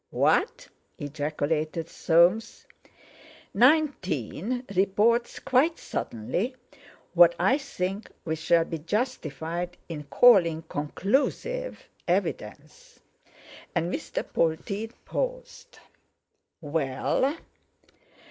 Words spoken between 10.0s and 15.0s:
calling conclusive evidence," and Mr. Polteed